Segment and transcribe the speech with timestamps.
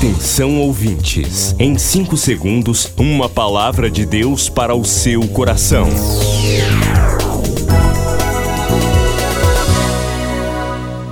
[0.00, 5.86] Atenção ouvintes, em 5 segundos, uma palavra de Deus para o seu coração.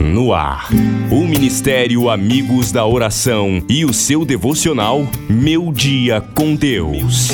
[0.00, 0.70] No ar,
[1.10, 7.28] o Ministério Amigos da Oração e o seu devocional Meu Dia com Deus.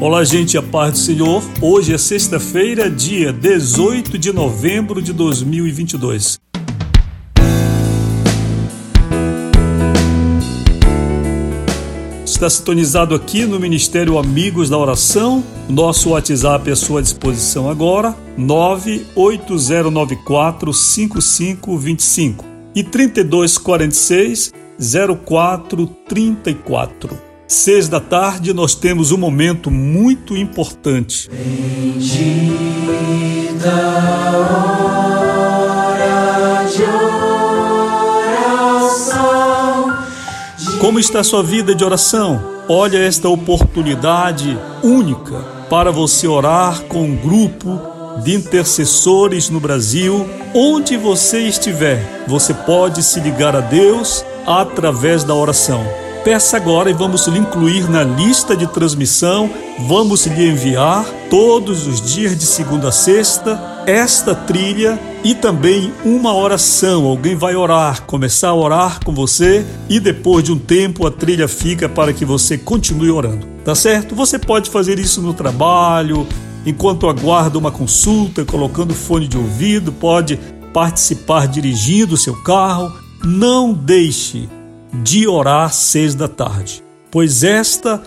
[0.00, 1.42] Olá, gente, a paz do Senhor.
[1.60, 6.38] Hoje é sexta-feira, dia 18 de novembro de 2022.
[12.34, 15.44] Está sintonizado aqui no Ministério Amigos da Oração.
[15.68, 24.52] Nosso WhatsApp é à sua disposição agora, 98094 5525 e 3246
[25.24, 27.16] 0434.
[27.46, 31.30] Seis da tarde nós temos um momento muito importante.
[32.88, 33.70] Bendita
[34.34, 34.73] hora
[40.94, 42.40] Como está a sua vida de oração?
[42.68, 47.80] Olha esta oportunidade única para você orar com um grupo
[48.22, 50.24] de intercessores no Brasil.
[50.54, 55.84] Onde você estiver, você pode se ligar a Deus através da oração.
[56.22, 59.50] Peça agora e vamos lhe incluir na lista de transmissão.
[59.88, 61.04] Vamos lhe enviar
[61.34, 67.06] todos os dias de segunda a sexta esta trilha e também uma oração.
[67.06, 71.48] Alguém vai orar, começar a orar com você e depois de um tempo a trilha
[71.48, 73.48] fica para que você continue orando.
[73.64, 74.14] Tá certo?
[74.14, 76.24] Você pode fazer isso no trabalho,
[76.64, 80.38] enquanto aguarda uma consulta, colocando fone de ouvido, pode
[80.72, 82.92] participar dirigindo o seu carro.
[83.24, 84.48] Não deixe
[85.02, 88.00] de orar seis da tarde, pois esta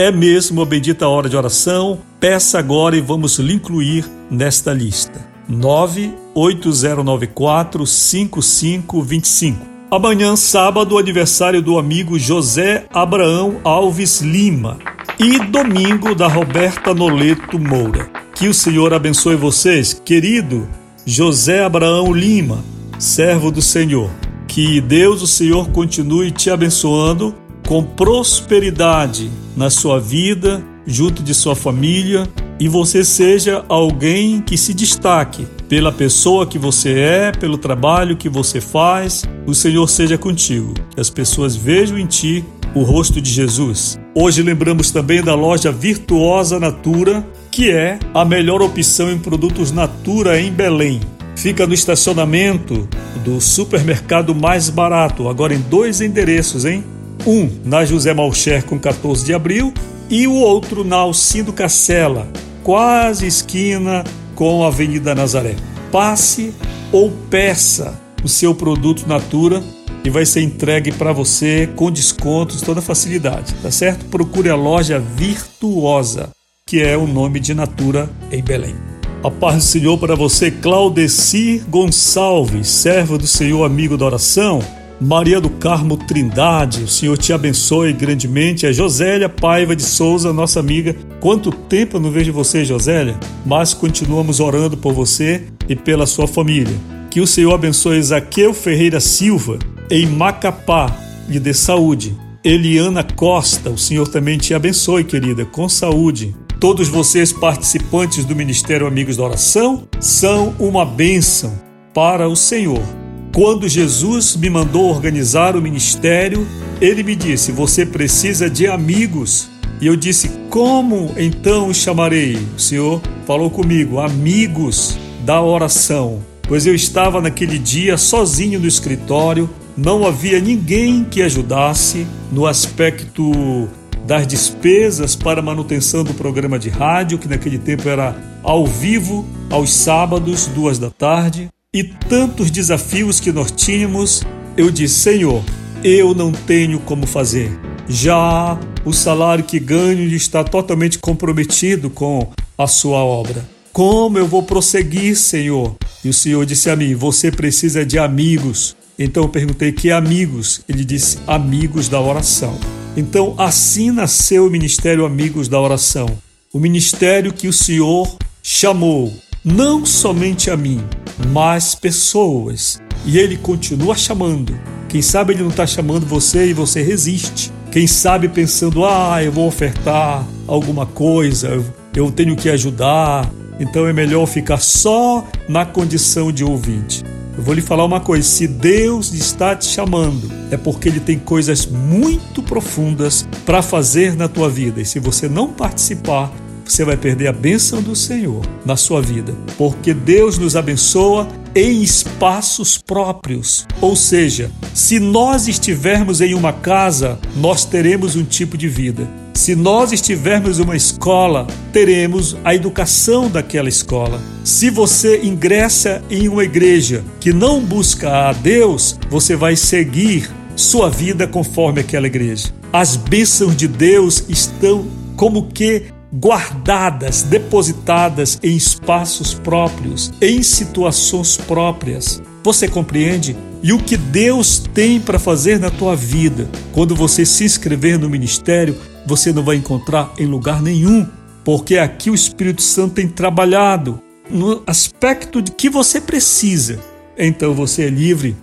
[0.00, 1.98] é mesmo a bendita hora de oração.
[2.18, 5.20] Peça agora e vamos lhe incluir nesta lista.
[5.46, 9.58] 98094 5525.
[9.90, 14.78] Amanhã, sábado, aniversário do amigo José Abraão Alves Lima.
[15.18, 18.08] E domingo, da Roberta Noleto Moura.
[18.34, 20.66] Que o Senhor abençoe vocês, querido
[21.04, 22.64] José Abraão Lima,
[22.98, 24.08] servo do Senhor.
[24.48, 27.34] Que Deus, o Senhor, continue te abençoando
[27.70, 34.74] com prosperidade na sua vida, junto de sua família e você seja alguém que se
[34.74, 39.22] destaque pela pessoa que você é, pelo trabalho que você faz.
[39.46, 42.44] O Senhor seja contigo, que as pessoas vejam em ti
[42.74, 43.96] o rosto de Jesus.
[44.16, 50.40] Hoje lembramos também da loja Virtuosa Natura, que é a melhor opção em produtos Natura
[50.40, 50.98] em Belém.
[51.36, 52.88] Fica no estacionamento
[53.24, 56.82] do supermercado mais barato, agora em dois endereços, hein?
[57.26, 59.72] Um na José Malcher com 14 de abril
[60.08, 62.26] e o outro na Alcindo Cacela,
[62.62, 64.04] quase esquina
[64.34, 65.54] com a Avenida Nazaré.
[65.92, 66.54] Passe
[66.90, 69.62] ou peça o seu produto Natura
[70.02, 74.06] e vai ser entregue para você com descontos, toda facilidade, tá certo?
[74.06, 76.30] Procure a loja Virtuosa,
[76.66, 78.74] que é o nome de Natura em Belém.
[79.22, 84.62] A paz do Senhor para você, Claudeci Gonçalves, servo do Senhor, amigo da oração.
[85.00, 88.66] Maria do Carmo Trindade, o Senhor te abençoe grandemente.
[88.66, 90.94] A Josélia Paiva de Souza, nossa amiga.
[91.20, 93.18] Quanto tempo eu não vejo você, Josélia?
[93.46, 96.76] Mas continuamos orando por você e pela sua família.
[97.10, 99.58] Que o Senhor abençoe Zaqueu Ferreira Silva,
[99.90, 100.94] em Macapá,
[101.26, 102.14] lhe dê saúde.
[102.44, 106.34] Eliana Costa, o Senhor também te abençoe, querida, com saúde.
[106.60, 111.58] Todos vocês, participantes do Ministério Amigos da Oração, são uma bênção
[111.94, 112.99] para o Senhor.
[113.32, 116.46] Quando Jesus me mandou organizar o ministério,
[116.80, 119.48] ele me disse: Você precisa de amigos.
[119.80, 122.36] E eu disse: Como então os chamarei?
[122.56, 126.20] O Senhor falou comigo: Amigos da oração.
[126.48, 133.68] Pois eu estava naquele dia sozinho no escritório, não havia ninguém que ajudasse no aspecto
[134.04, 139.72] das despesas para manutenção do programa de rádio, que naquele tempo era ao vivo, aos
[139.72, 144.22] sábados, duas da tarde e tantos desafios que nós tínhamos,
[144.56, 145.42] eu disse: Senhor,
[145.84, 147.56] eu não tenho como fazer.
[147.88, 152.28] Já o salário que ganho está totalmente comprometido com
[152.58, 153.48] a sua obra.
[153.72, 155.76] Como eu vou prosseguir, Senhor?
[156.04, 158.76] E o Senhor disse a mim: Você precisa de amigos.
[158.98, 160.62] Então eu perguntei: Que amigos?
[160.68, 162.58] Ele disse: Amigos da oração.
[162.96, 166.18] Então assim nasceu o Ministério Amigos da Oração.
[166.52, 170.84] O ministério que o Senhor chamou não somente a mim,
[171.28, 172.80] mas pessoas.
[173.04, 174.58] E ele continua chamando.
[174.88, 177.52] Quem sabe ele não está chamando você e você resiste.
[177.70, 181.64] Quem sabe pensando, ah, eu vou ofertar alguma coisa,
[181.94, 183.30] eu tenho que ajudar.
[183.60, 187.04] Então é melhor ficar só na condição de ouvinte.
[187.36, 191.18] Eu vou lhe falar uma coisa: se Deus está te chamando, é porque Ele tem
[191.18, 194.80] coisas muito profundas para fazer na tua vida.
[194.80, 196.32] E se você não participar,
[196.70, 201.82] você vai perder a bênção do Senhor na sua vida, porque Deus nos abençoa em
[201.82, 203.66] espaços próprios.
[203.80, 209.08] Ou seja, se nós estivermos em uma casa, nós teremos um tipo de vida.
[209.34, 214.20] Se nós estivermos em uma escola, teremos a educação daquela escola.
[214.44, 220.88] Se você ingressa em uma igreja que não busca a Deus, você vai seguir sua
[220.88, 222.52] vida conforme aquela igreja.
[222.72, 224.86] As bênçãos de Deus estão
[225.16, 232.22] como que guardadas, depositadas em espaços próprios, em situações próprias.
[232.42, 233.36] Você compreende?
[233.62, 238.08] E o que Deus tem para fazer na tua vida, quando você se inscrever no
[238.08, 238.76] ministério,
[239.06, 241.06] você não vai encontrar em lugar nenhum,
[241.44, 246.80] porque aqui o Espírito Santo tem trabalhado no aspecto de que você precisa.
[247.18, 248.36] Então você é livre.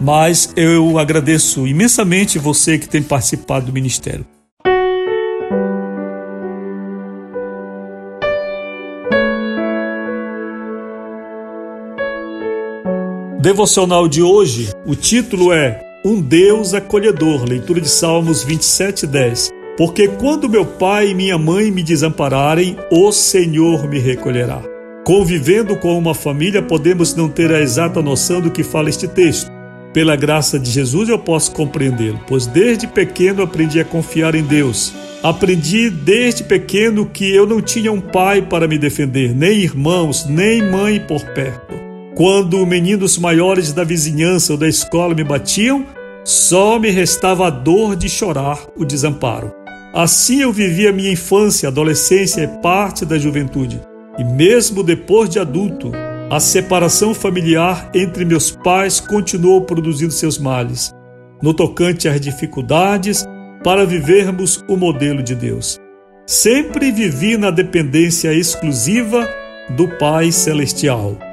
[0.00, 4.24] Mas eu agradeço imensamente você que tem participado do ministério.
[13.40, 19.48] Devocional de hoje, o título é Um Deus Acolhedor, leitura de Salmos 27, 10.
[19.78, 24.60] Porque quando meu pai e minha mãe me desampararem, o Senhor me recolherá.
[25.06, 29.50] Convivendo com uma família, podemos não ter a exata noção do que fala este texto.
[29.94, 34.92] Pela graça de Jesus eu posso compreendê-lo, pois desde pequeno aprendi a confiar em Deus.
[35.22, 40.62] Aprendi desde pequeno que eu não tinha um pai para me defender, nem irmãos, nem
[40.62, 41.79] mãe por perto.
[42.20, 45.86] Quando meninos maiores da vizinhança ou da escola me batiam,
[46.22, 49.50] só me restava a dor de chorar, o desamparo.
[49.94, 53.80] Assim eu vivi a minha infância, adolescência e parte da juventude.
[54.18, 55.92] E mesmo depois de adulto,
[56.30, 60.92] a separação familiar entre meus pais continuou produzindo seus males,
[61.42, 63.26] no tocante às dificuldades
[63.64, 65.78] para vivermos o modelo de Deus.
[66.26, 69.26] Sempre vivi na dependência exclusiva
[69.74, 71.29] do Pai Celestial.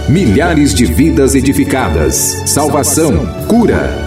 [0.09, 2.15] Milhares de vidas edificadas,
[2.45, 4.06] salvação, cura.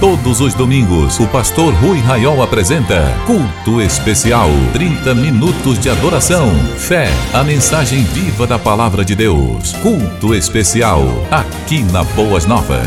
[0.00, 4.48] Todos os domingos, o pastor Rui Raiol apresenta Culto Especial.
[4.72, 9.72] 30 minutos de adoração, fé, a mensagem viva da palavra de Deus.
[9.82, 11.02] Culto Especial,
[11.32, 12.86] aqui na Boas Novas.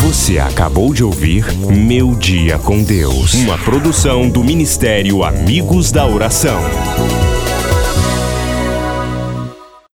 [0.00, 6.60] Você acabou de ouvir Meu Dia com Deus, uma produção do Ministério Amigos da Oração.